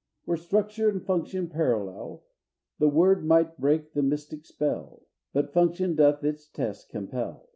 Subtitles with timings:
[0.00, 0.22] II.
[0.30, 2.24] Were structure and function parallel,
[2.78, 5.02] The word might break the mystic spell,
[5.34, 7.46] But function doth its test compel.